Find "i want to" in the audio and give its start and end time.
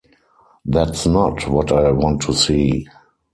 1.71-2.33